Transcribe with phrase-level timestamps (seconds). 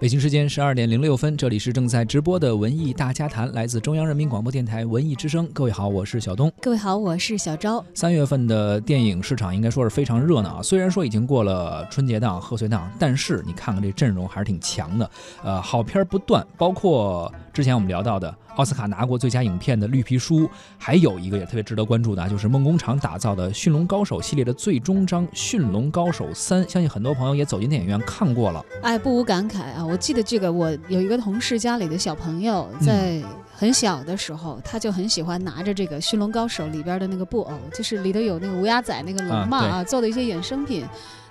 [0.00, 5.48] 北京时间十二点零六分，这里是正在直播的文艺大家谈，来自中央人民广播电台文艺之声。
[5.54, 6.52] 各位好，我是小东。
[6.60, 7.82] 各位好，我是小昭。
[7.94, 15.10] 三月份的电影市场应该说是非常热闹啊，虽然说已经过了春节档、贺岁档，但是你看看这阵容还是挺强的。
[15.42, 20.40] 呃，好片不断，包括之前我们聊到的奥斯卡拿过最佳影片的《绿皮书》，
[20.78, 28.64] 还有一个也特别值得关注的啊，就是梦工厂打造的《驯龙高手》系列的最终章《驯龙高手三》，相信很多朋友也走进电影院看过了。
[28.82, 29.84] 哎，不无感慨啊！
[29.84, 33.20] 我记得这个，我有一个同事家里的小朋友，在
[33.52, 40.84] 很小的时候，他就很喜欢拿着这个《驯龙高手》里边的那个布偶，就是里头有那个乌鸦仔那个龙嘛啊，做的一些衍生品，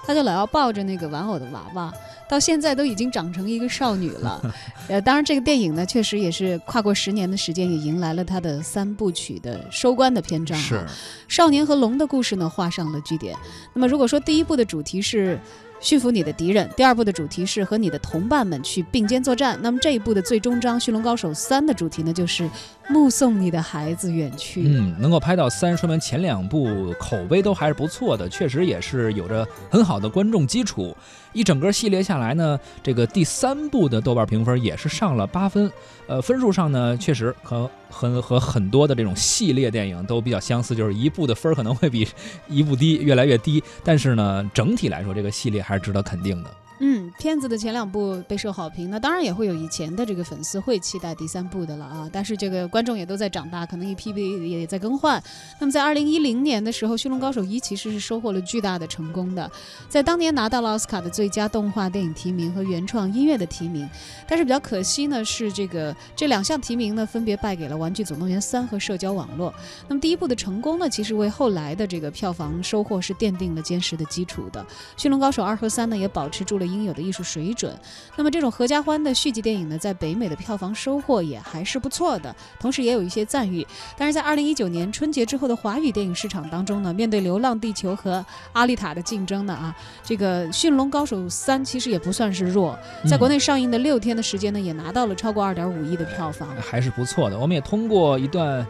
[0.05, 1.93] 他就老要抱着那个玩偶的娃娃，
[2.30, 4.53] 到现在都已经长成一个少女了。
[4.89, 10.57] 呃，当然这个电影呢，确实也是跨过十年的时间，也迎来了他的三部曲的收官的篇章。
[10.57, 10.85] 是，
[11.27, 13.35] 少年和龙的故事呢，画上了句点。
[13.73, 15.39] 那么如果说第一部的主题是。
[15.83, 16.67] 驯服你的敌人。
[16.77, 19.59] 第二部的主题是和你的同伴们去并肩作战。
[19.62, 22.49] 那么这一部的最终章《驯龙高手三》的主题呢，就是
[22.87, 24.63] 目送你的孩子远去。
[24.65, 30.95] 嗯，能够拍到三，说明前两部口碑都还是不错的，确实也是有着很好的观众基础。
[31.34, 35.71] 一整个系列下来呢，这个第三部的豆瓣评分也是上了八分。
[36.07, 42.07] 呃，分数上呢，确实和和和很多的这种系列电影都比较相似，就是一部的分可能会比
[42.48, 43.63] 一部低，越来越低。
[43.84, 46.49] 但是呢，整体来说，这个系列还是值得肯定的。
[46.79, 52.10] 嗯，片子的前两部备受好评，那当然也会有以前的这个粉丝会期待第三部的了啊。
[52.12, 55.24] 但是这个观众也都在长大，可能一批批也在更换。
[55.57, 59.49] 那么在二零一零年的时候，《驯龙高手一》其实是收获了巨大的成功的，
[59.88, 63.90] 在当年拿到了奥斯卡的最佳动画电影提名和原创音乐的提名。
[64.28, 69.50] 但是比较可惜呢，是这个这两项提名呢分别败给了《玩具总动员三》和《社交网络》。
[69.88, 74.62] 那么第一部的成功呢，其实为后来的这个票房收获是奠定了坚实的基础的。
[75.02, 76.66] 《驯龙高手二》和三呢也保持住了。
[76.74, 77.73] 应有的艺术水准，
[78.17, 83.66] 那么这种合家欢的续集电影呢，在北美的票房收获也还是不错的，同时也有一些赞誉。
[83.96, 88.18] 但是在二零一九年春节之后的华语电影市场当中呢，面对《流浪地球》和
[88.53, 97.38] 《阿丽塔》的竞争呢，啊，这个《驯龙高手三》其实也不算是弱，在国内上映的六天的时间呢，也拿到了超过二点五亿的票房，还是不错的。
[97.38, 98.66] 我们也通过一段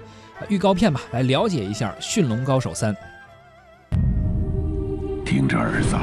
[0.50, 2.94] 预告片吧，来了解一下《驯龙高手三》。
[5.26, 5.96] 听着，儿子。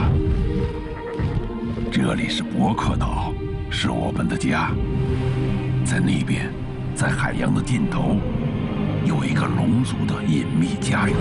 [1.92, 3.32] 这里是伯克岛，
[3.68, 4.70] 是我们的家。
[5.84, 6.48] 在那边，
[6.94, 8.16] 在海洋的尽头，
[9.04, 11.16] 有一个龙族的隐秘家园。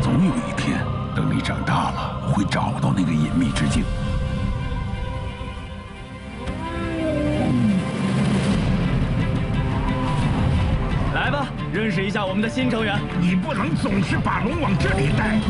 [0.00, 0.78] 总有一天，
[1.16, 3.82] 等你长大了，会找到那个隐秘之境。
[11.12, 12.96] 来吧，认识一下我们的新成员。
[13.20, 15.40] 你不能总是把龙往这里带。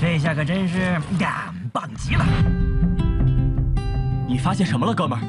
[0.00, 2.24] 这下可真是呀，棒极了！
[4.28, 5.22] 你发现什么了，哥们儿？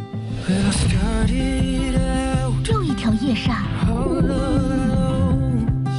[2.65, 3.63] 又一条夜煞，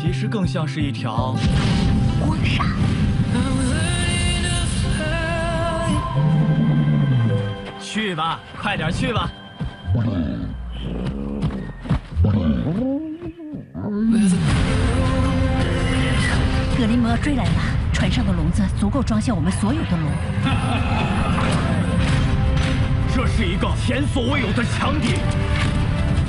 [0.00, 1.34] 其实更像是一条
[2.20, 2.64] 光煞。
[7.80, 9.30] 去吧，快点去吧！
[16.86, 17.50] 格林魔追来了，
[17.92, 20.02] 船上的笼子足够装下我们所有的龙。
[23.12, 25.14] 这是一个前所未有的强敌，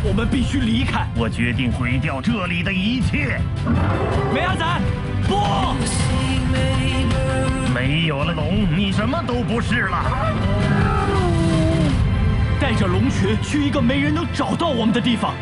[0.04, 1.08] 我们必须离开。
[1.16, 3.40] 我决定毁掉这里的一切。
[4.34, 4.66] 梅阿仔，
[5.28, 5.76] 不！
[7.72, 10.04] 没有了龙，你什么都不是了。
[12.60, 15.36] 带着龙群去一个没人能找到我们的地方，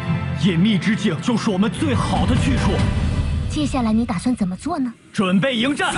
[0.43, 2.73] 隐秘之境就是我们最好的去处。
[3.55, 4.91] 接下来你打算怎么做呢？
[5.13, 5.93] 准备迎战！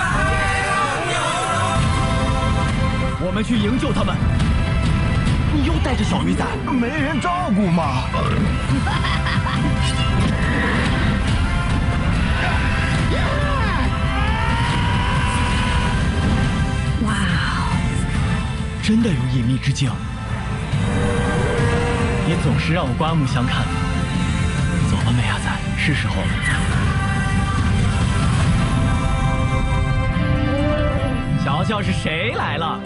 [3.20, 4.14] 我们去营救他们。
[5.52, 8.04] 你又带着小鱼仔，没人照顾吗？
[17.02, 17.72] 哇哦！
[18.84, 19.90] 真的有隐秘之境。
[22.24, 23.64] 你总是让我刮目相看。
[24.88, 26.77] 走吧，美亚仔，是时候了。
[31.44, 32.80] 瞧瞧是谁来了！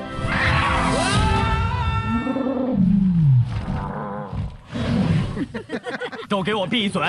[6.29, 7.03] 都给我闭嘴！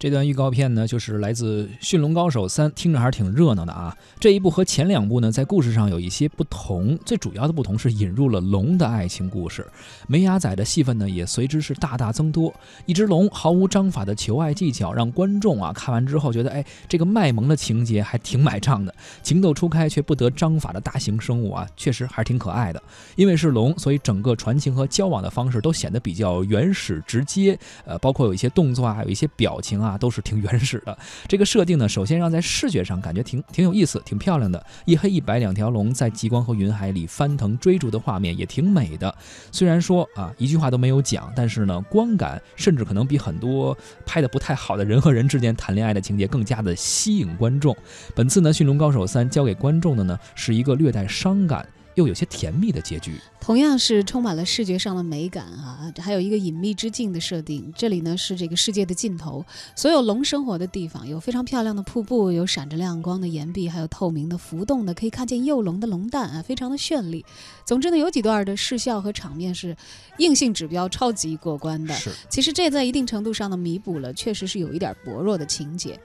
[0.00, 3.94] 这段预告片呢，就是来自《驯龙高手三》，听着还是挺热闹的啊。
[4.18, 9.66] 这一部和前两部呢，在故事上有一些不同，最主要的不同是引入了龙的爱情故事，
[10.06, 12.50] 梅雅仔的戏份呢也随之是大大增多。
[12.86, 18.94] 一只龙毫无章法的求爱技巧，让观众啊看完之后觉得，哎，这个卖萌的情节还挺买账的。
[19.22, 22.82] 情窦初开却不得章法的大型生物啊，确实还是挺可爱的。
[23.16, 29.89] 因为是龙，所以整个传情和交往的方式都显得比较原始直接，呃，包括有一些动作啊，有一些表情啊。
[29.90, 30.96] 啊，都是挺原始的。
[31.26, 34.64] 这个设定呢，首先让在视觉上感觉挺挺有意思、挺漂亮的。
[34.84, 39.12] 一黑一白两条龙在极光和云海里翻腾追逐的画面也挺美的。
[39.50, 43.76] 虽然说啊一句话都没有讲，但是呢，光感甚至可能比很多
[44.06, 47.76] 拍的不太好的人和人之间谈恋爱的情节更加的吸引观众。
[48.14, 51.66] 本次呢，《驯龙高手三》交给观众的呢，是一个略带伤感。
[52.00, 55.92] 又有些甜蜜的结局，同样是充满了视觉上的美感啊！
[55.98, 59.44] 还有一个隐秘之境的设定，这里呢是这个世界的尽头，
[59.76, 67.22] 所有龙生活的地方，有非常漂亮的瀑布，有闪着亮光的岩壁，还有透明的、浮动的，可以看见幼龙的龙蛋啊，非常的绚丽。
[67.66, 69.76] 总之呢，有几段的视效和场面是
[70.16, 71.94] 硬性指标超级过关的。
[71.94, 76.00] 是，其实这在一定程度上呢弥补了，确实是有一点薄弱的情节。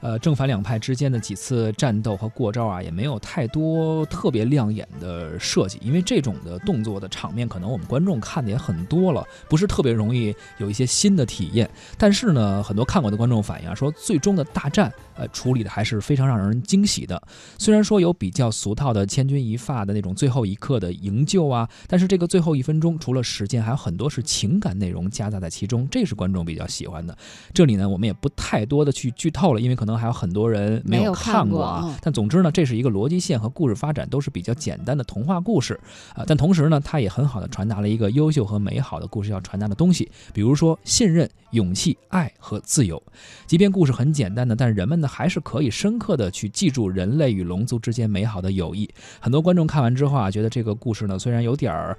[0.00, 11.68] 呃，正反两派之间的几次战斗和过招啊，也没有太多特别亮眼的设计，因为这种的动作的场面，可能我们观众看的也很多了，不是特别容易有一些新的体验。
[11.98, 17.22] 但是呢，很多看过的观众反映啊，说最终的大战，呃，处理的还是非常让人惊喜的。
[17.58, 27.14] 虽然说有比较俗套的千钧一发的那种最后一刻的营救啊，但是这个最后一分钟，除了时间，还有很多是情感内容夹杂在其中，这是观众比较喜欢的。
[27.52, 29.89] 这里呢，我们也不太多的去剧透了，因为可能。
[29.90, 35.80] 可能还有很多人没有看过啊，但总之呢，这是一个逻辑线和故事发展都是比较简单的童话故事
[36.14, 43.02] 啊，但同时呢，它也很好的传达了一个优秀和美好的故事要传达的东西，比如说信任、勇气、爱和自由。
[43.48, 48.88] 即便故事很简单的，但人们呢还是可以深刻的去记住人类与龙族之间美好的友谊。
[49.18, 51.98] 很多观众看完之后啊，觉得这个故事呢虽然有点儿。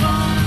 [0.00, 0.39] fall.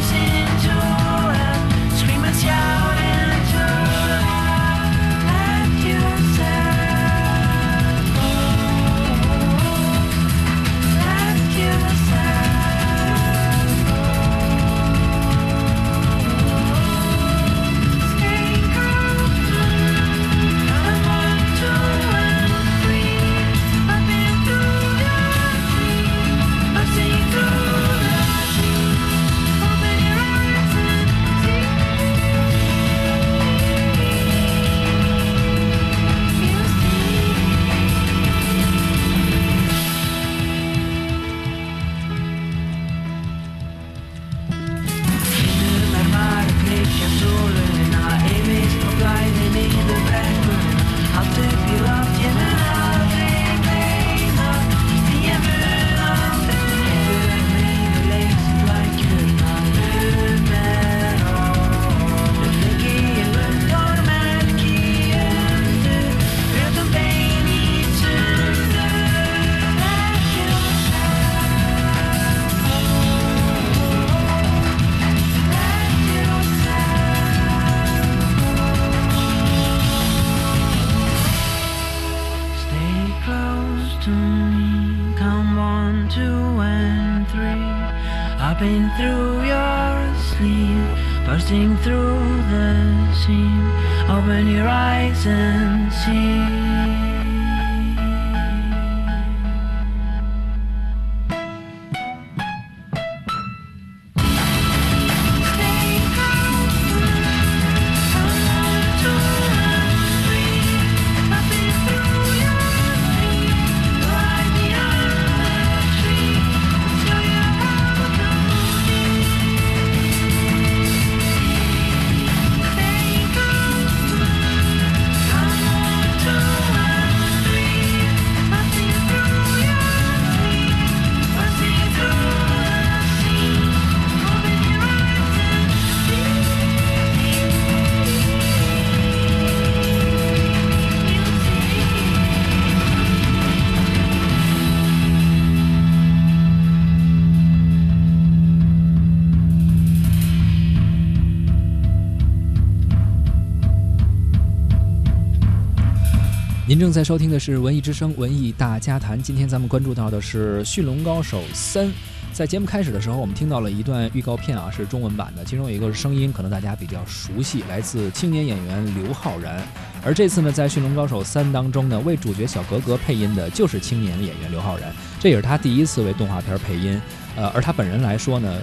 [156.73, 161.85] 您正在收听的是《文艺之声·文艺大家谈》，今天咱们关注到的是《驯龙高手三》。
[162.33, 169.63] 在节目开始的时候，我们听到了一段预告片啊，是中文版的，其中有一个声音可能大家比较熟悉，来自青年演员刘昊然。
[170.03, 176.99] 而这次呢，在《驯龙高手三》当中呢，为主角小格格配音的就是青年演员刘昊然，这也是他第一次为动画片配音。
[177.35, 178.59] 呃，而他本人来说呢，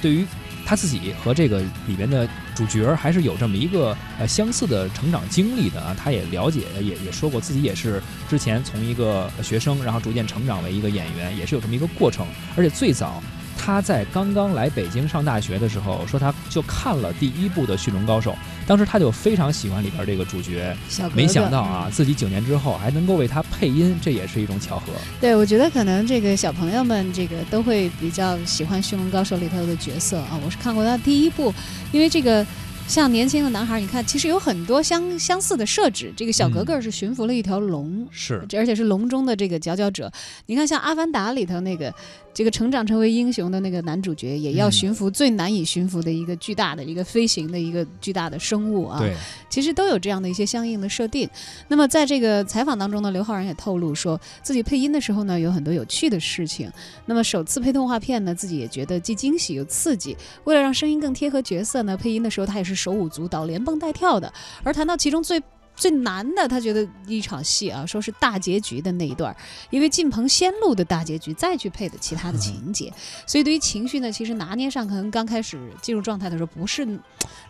[0.00, 0.26] 对于
[0.66, 13.22] 他自己和这个里边的主角还是有这么一个呃相似的成长经历的啊，他也了解，也也说过自己也是之前从一个学生，然后逐渐成长为一个演员，也是有这么一个过程，而且最早。
[13.64, 18.32] 他在刚刚来北京上大学的时候，说他就看了第一部的《驯龙高手》，
[18.66, 20.76] 当时他就非常喜欢里边这个主角，
[21.14, 24.92] 没想到啊，自己九年之后还能够为他配音，这也是一种巧合。
[25.20, 30.38] 对，我觉得可能这个小朋友们这个都会比较喜欢《驯龙高手》里头的角色啊。
[30.44, 31.52] 我是看过他第一部，
[31.92, 32.46] 因为这个。
[32.88, 36.12] 像年轻的男孩，你看，其实有很多相相似的设置。
[36.16, 40.12] 这个小格格是驯服了一条龙，是，而且是龙中的这个佼佼者。
[40.46, 41.94] 你看，像《阿凡达》里头那个，
[42.34, 48.98] 这个成长成为英雄的那个男主角，也要驯服最难以驯服的一个巨大的一个飞行的一个巨大的生物啊。
[48.98, 49.14] 对，
[49.48, 51.28] 其实都有这样的一些相应的设定。
[51.68, 56.70] 那么在这个采访当中呢，刘昊然也透露说自己配音的时候呢，有很多有趣的事情。
[57.06, 60.16] 那么首次配动画片呢，自己也觉得既惊喜又刺激。
[60.44, 62.72] 为了让声音更贴合角色呢，配音的时候他也是。
[62.82, 64.32] 手舞足蹈、连蹦带跳的，
[64.64, 65.40] 而谈到其中最
[65.74, 69.34] 最难的，他觉得一场戏啊，说是大结局的那一段，
[69.70, 72.92] 因为进棚先录的大结局，再去配的其他的情节，
[73.26, 76.86] 所以对于情绪呢，其实拿捏上可能刚开始进入状态的时候不是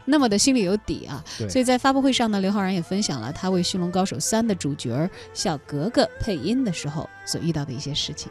[0.05, 1.23] 那么的心里有底啊。
[1.49, 8.31] 所以在发布会上呢，刘昊然也分享了他为《驯龙高手三》的主角小格格配音的时候所遇到的一些事情。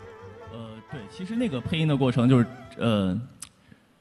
[0.52, 0.58] 呃，
[0.92, 3.20] 对，其实那个配音的过程就是呃。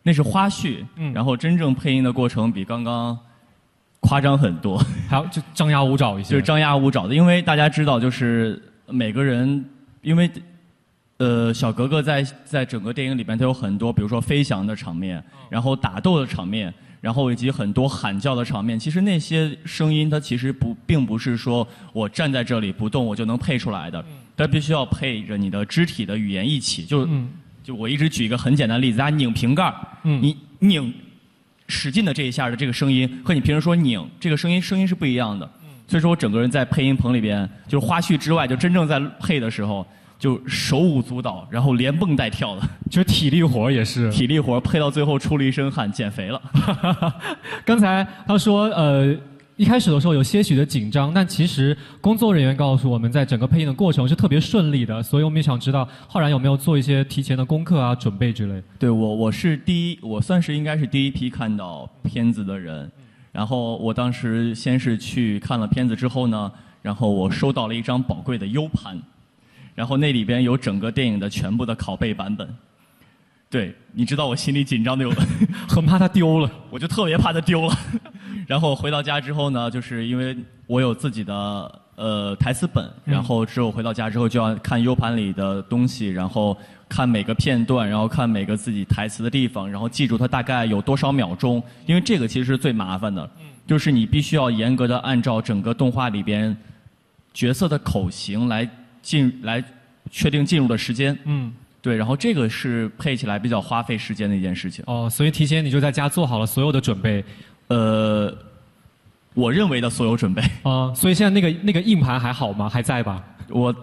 [0.02, 0.82] 那是花絮，
[1.12, 3.18] 然后真正配音的过程比刚刚
[4.00, 7.14] 夸张很多，还有就张牙舞爪一些， 就是张牙舞爪的。
[7.14, 9.64] 因为大家知道，就是每个人，
[10.02, 10.30] 因为
[11.18, 18.78] 呃，小格格在在整个电影里边，它有很多，比如说飞翔的场面，然后打斗的场面，然后以及很多喊叫的场面。
[18.78, 24.04] 其实那些声音，它其实不并不是说我站在这里不动我就能配出来的，
[24.36, 27.08] 它必须要配着你的肢体的语言一起就。
[27.62, 29.70] 就我一直举一个很简单的例子，大家拧瓶盖
[30.02, 30.92] 你拧
[31.70, 35.48] 使劲的这一下的这个声音，和你平时说拧这个声音声音是不一样的。
[35.86, 39.86] 所以说我整个人在配音棚里边，就是花絮之外，就真正在配的时候，
[40.18, 44.10] 就手舞足蹈，然后连蹦带跳的，就是体力活也是。
[44.10, 46.42] 体力活配到最后出了一身汗，减肥了。
[47.64, 49.16] 刚才他说呃。
[49.60, 58.62] 一开始的时候有些许的紧张，但其实工作人员告诉我们在整个配音的过程是特别顺利的，所以我们也想知道浩然有没有做一些提前的功课啊、准备之类。
[58.78, 62.90] 对我，我是第一，我算是应该是第一批看到片子的人。
[63.32, 66.50] 然后我当时先是去看了片子之后呢，
[66.80, 68.98] 然后我收到了一张宝贵的 U 盘，
[69.74, 72.48] 然后那里边有整个电影的全部的拷贝版本。
[73.50, 75.10] 对，你知道我心里紧张的有，
[75.68, 77.76] 很怕它丢了，我就特别怕它丢了。
[78.50, 93.30] 然后回到家之后呢，就是因为我有自己的呃台词本，然后之后回到家之后就要看 U 盘里的东西，然后看每个片段，然后看每个自己台词的地方，然后记住它大概有多少秒钟，因为这个其实是最麻烦的，
[93.68, 96.56] 就是你必须要严格的按照整个动画里边
[97.32, 98.68] 角色的口型来
[99.00, 99.62] 进来
[100.10, 101.16] 确定进入的时间。
[101.24, 101.52] 嗯。
[101.82, 104.84] 对，然后这个是配起来比较花费时间的一件事情。
[104.86, 107.24] 哦，所以提前你就在家做好了所有的准备，
[107.70, 108.30] 呃，
[109.32, 110.42] 我认为的所有准备。
[110.62, 112.68] 啊，所以现在那个那个硬盘还好吗？
[112.68, 113.24] 还在吧？
[113.48, 113.74] 我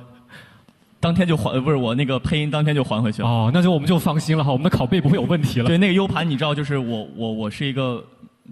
[1.00, 3.28] 当天就还，不是我那个配音当天就还回去了。
[3.28, 5.66] 哦，那就我们就放心了哈，我们的拷贝不会有问题了。
[5.66, 8.04] 对，那个 U 盘你知道，就是我我我是一个，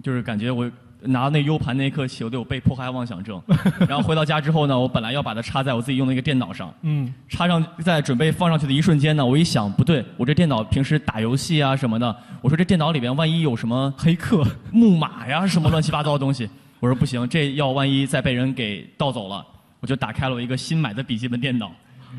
[0.02, 0.68] 就是感觉我。
[1.06, 3.40] 拿那 U 盘那一刻起，我都有被迫害妄想症。
[3.88, 6.72] 然后回到家之后呢，我本来要把它插在我自己用的一个电脑上。
[6.82, 7.12] 嗯。
[7.28, 16.48] 插上，在准备放上去的一瞬间呢，我一想，不对，我这电脑平时打游戏啊什么的，我说这电脑里边万一有什么黑客、木马呀什么乱七八糟的东西，
[16.80, 19.44] 我说不行，这要万一再被人给盗走了，
[19.80, 21.70] 我就打开了我一个新买的笔记本电脑，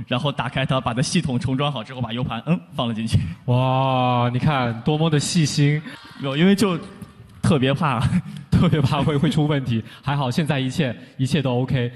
[0.07, 3.19] 然后打开它，把它系统重装好之后，把 U 盘嗯放了进去。
[3.45, 5.81] 哇，你看多么的细心，
[6.21, 6.77] 有因为就
[7.47, 8.01] 特别怕。
[8.51, 11.91] 特别怕会会出问题，还好现在一切一切都 OK。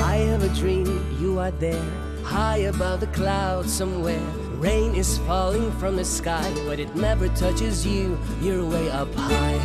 [0.00, 0.84] I have a dream
[1.22, 1.80] you are there,
[2.24, 4.47] high above the clouds somewhere.
[4.58, 8.18] Rain is falling from the sky, but it never touches you.
[8.40, 9.56] You're way up high.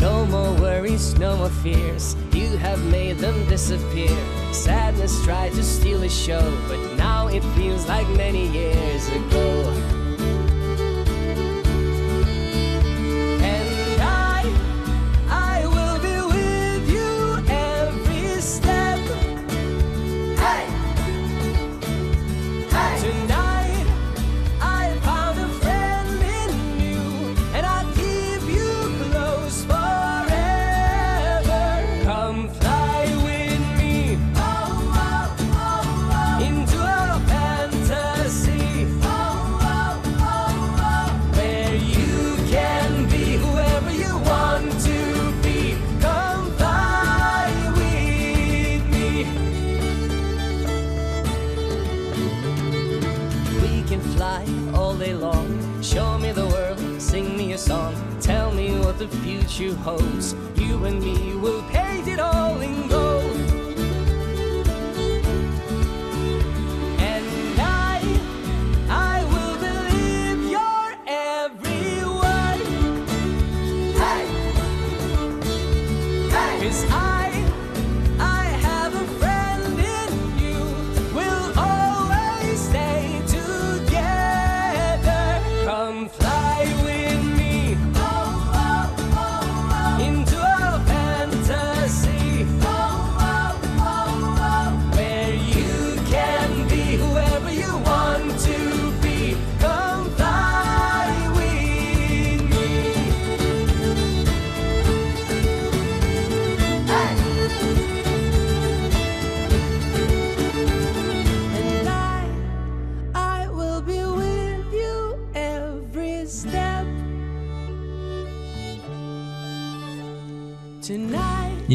[0.00, 2.14] No more worries, no more fears.
[2.32, 4.16] You have made them disappear.
[4.52, 10.01] Sadness tried to steal the show, but now it feels like many years ago.
[55.02, 55.82] Day long.
[55.82, 57.94] Show me the world, sing me a song.
[58.20, 60.34] Tell me what the future holds.
[60.54, 63.11] You and me will paint it all in gold.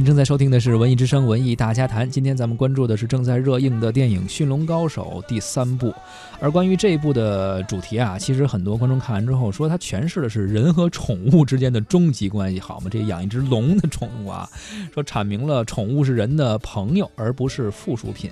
[0.07, 5.93] 正在收听的是《文艺之声·文艺大家谈》，今天咱们关注的是正在热映的电影《驯龙高手》第三部。
[6.39, 12.87] 而关于这一部的主题啊，其实很多观众看完之后说，它诠释的是人和宠物之间的终极关系，好吗？
[12.89, 14.49] 这养一只龙的宠物啊，
[14.93, 18.31] 说阐明了宠物是人的朋友，而不是附属品。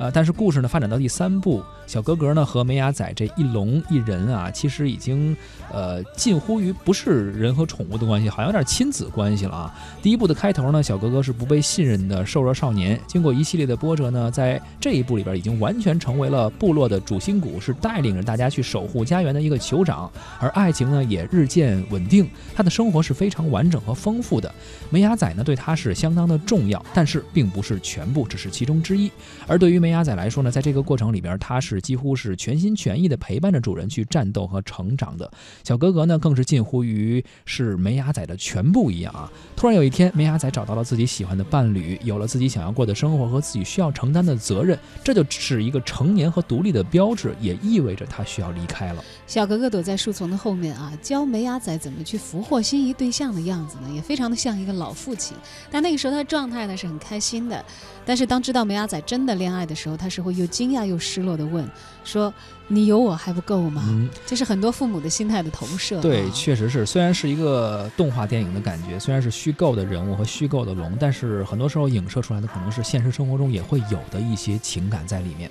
[0.00, 5.36] 呃，但是故事呢发展到第三部，小格格呢和梅雅仔这一龙一人啊，其实已经
[5.70, 9.74] 呃近乎于不是人和宠物的关系，好像有点亲子关系了啊。
[10.00, 20.10] 第一部的开头呢，小格格是不被信任的瘦弱少年，经过一系列的波折呢，在这一部里边已经完全成为了部落的主心骨，是带领着大家去守护家园的一个酋长。
[20.38, 24.50] 而爱情呢也日渐稳定，他的生活是非常完整和丰富的。
[24.88, 29.12] 梅雅仔呢对他是相当的重要，但是并不是全部，只是其中之一。
[29.46, 35.30] 而对于梅雅仔来说呢，在这个过程里边，他是几乎是全心全意的陪伴着主人去战斗和成长的。
[35.62, 39.30] 小格格呢，更是近乎于是梅雅仔的全部一样啊。
[39.56, 49.04] 突然有一天，梅雅仔找到了自己喜欢的伴侣，有了自己想要过的生活和自己需要承担的责任，这就是一个成年和独立的标志，也意味着他需要离开了。
[49.26, 55.36] 小格格躲在树丛的后面啊，教梅雅仔怎么去俘获心仪对象的样子呢，也非常的像一个老父亲。
[55.70, 57.64] 但那个时候他状态呢是很开心的，
[58.10, 61.64] 但是当知道梅阿仔真的恋爱的时候，他是会又惊讶又失落的问
[62.02, 62.34] 说
[62.66, 66.02] ：“你有我还不够吗？”嗯，这是很多父母的心态的投射、啊。
[66.02, 66.84] 对，确实是。
[66.84, 75.48] 虽然是一个动画电影的感觉，虽然是虚构的人物和虚构的龙，但是很多时候影射出来的可能是现实生活中也会有的一些情感在里面。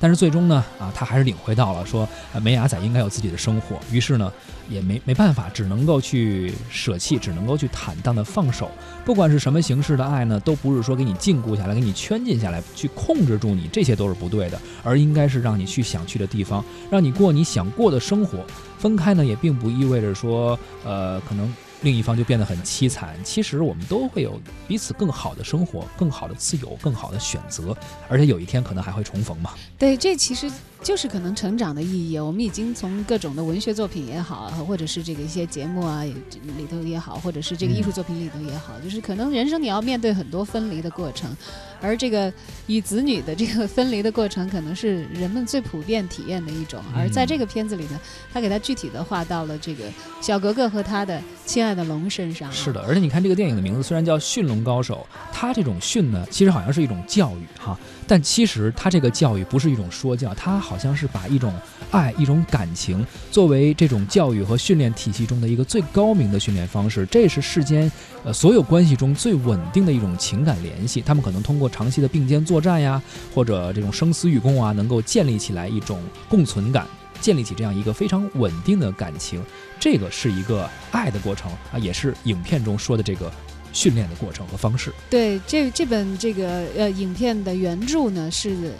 [0.00, 4.32] 但是最终呢，啊，他还是领会到了说，呃梅雅仔应该有自己的生活，于是呢，
[4.70, 8.70] 也没没办法，只能够去舍弃，只能够去坦荡的放手。
[9.04, 18.38] 不管是什么形式的爱呢，都不是说给你禁锢下来，给你圈禁下来，去控制住你，这些都是不对的，而应该是让你去想去的地方，让你过你想过的生活。
[18.78, 23.16] 分开呢，也并不意味着说，呃，可能另一方就变得很凄惨。
[23.24, 27.76] 其实我们都会有彼此更好的生活、更好的自由、更好的选择，
[28.08, 29.54] 而且有一天可能还会重逢嘛。
[29.78, 30.50] 对，这其实
[30.82, 32.18] 就是可能成长的意义。
[32.18, 41.34] 我们已经从各种的文学作品也好，或者是这个一些节目啊里头也好，或者是这个艺术作品里头也好，就是可能人生你要面对很多分离的过程，
[41.80, 42.32] 而这个
[42.66, 46.82] 与子女的这个分离的过程，可能是人们最普遍体验的一种。
[46.94, 47.98] 而在这个片子里呢，
[48.32, 49.84] 他给他具体的画到了这个
[50.20, 52.50] 小格格和他的亲爱的龙身上。
[52.52, 61.52] 是的，而且你看这个电影的名字虽然叫《驯龙高手》，它这种驯呢，其实好像是一种教育哈，但其实它这个教育不是一种说教，它好像是把一种
[61.90, 67.06] 爱、一种感情作为这种教育和训练体系中的一个最高明的训练方式。
[67.06, 67.90] 这是世间
[68.24, 71.00] 呃所有关系中最稳定的一种情感联系。
[71.00, 73.02] 他们可能通过长期的并肩作战呀，
[73.34, 76.86] 或者这种生死与共啊，能够建立起来一种共存感。
[77.20, 79.44] 建立起这样一个非常稳定的感情，
[79.78, 83.30] 这个是一个爱的过程啊，也是影片中说的这个
[83.72, 84.92] 训练的过程和方式。
[85.08, 88.72] 对，这这本这个呃影片的原著呢是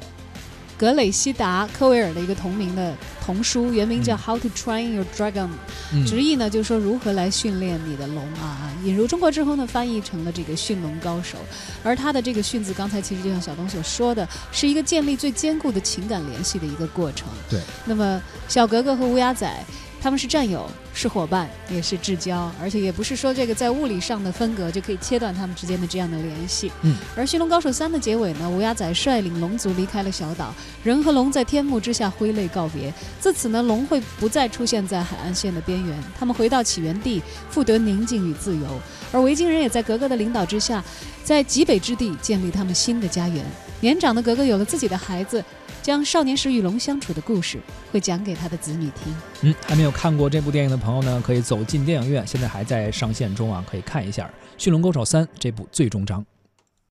[0.80, 5.44] 格雷西达·科维尔的一个同名的童书，原名叫《How to Train Your Dragon》，
[5.92, 8.72] 嗯直译呢就是说如何来训练你的龙啊。
[8.82, 11.36] 引入中国之后呢，翻译成了这个驯龙高手。
[11.84, 17.28] 而他的这个训字，刚才其实就像小东所说的，是一个建立最坚固的情感联系的一个过程。
[17.50, 19.54] 对，那么小格格和乌鸦仔。
[20.02, 26.72] 他们是战友，是伙伴，也是至交，而且也不是说这个在物理上的分隔就可以切断他们之间的这样的联系。
[26.80, 32.92] 嗯，而《驯龙高手三》的结尾呢，乌鸦仔率领龙族离开了小岛，人和龙在天幕之下挥泪告别。
[33.20, 38.66] 自此呢，龙会不再出现在海岸线的边缘，他们回到起源地，复得宁静与自由。
[39.12, 40.82] 而维京人也在格格的领导之下，
[41.22, 43.44] 在极北之地建立他们新的家园。
[43.82, 45.44] 年长的格格有了自己的孩子。
[45.82, 47.58] 将少年时与龙相处的故事
[47.90, 49.14] 会讲给他的子女听。
[49.42, 56.24] 嗯，还没有看过这部电影的朋友呢，可以走进电影院，现在还在上线中啊，可以看一下《驯龙高手三》这部最终章。